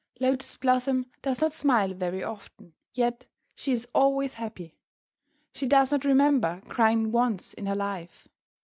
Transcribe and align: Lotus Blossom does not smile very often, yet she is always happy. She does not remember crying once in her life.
Lotus 0.19 0.57
Blossom 0.57 1.05
does 1.21 1.41
not 1.41 1.53
smile 1.53 1.93
very 1.93 2.23
often, 2.23 2.73
yet 2.95 3.27
she 3.53 3.71
is 3.71 3.87
always 3.93 4.33
happy. 4.33 4.73
She 5.53 5.67
does 5.67 5.91
not 5.91 6.05
remember 6.05 6.63
crying 6.67 7.11
once 7.11 7.53
in 7.53 7.67
her 7.67 7.75
life. 7.75 8.27